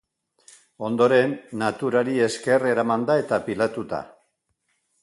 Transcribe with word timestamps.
Ondoren 0.87 1.35
naturari 1.63 2.17
esker 2.29 2.67
eramanda 2.73 3.21
eta 3.27 3.41
pilatuta. 3.51 4.03